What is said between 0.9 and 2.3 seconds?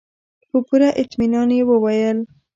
اطمينان يې وويل.